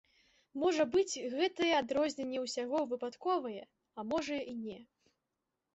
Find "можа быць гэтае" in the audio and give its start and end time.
0.61-1.69